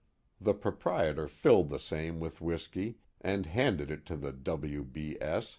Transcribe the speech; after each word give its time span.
The 0.39 0.55
proprietor 0.55 1.27
filled 1.27 1.69
the 1.69 1.77
same 1.79 2.19
with 2.19 2.41
whiskey, 2.41 2.97
and 3.21 3.45
handed 3.45 3.91
it 3.91 4.03
to 4.07 4.15
the 4.17 4.31
w. 4.31 4.83
b. 4.83 5.15
s. 5.21 5.49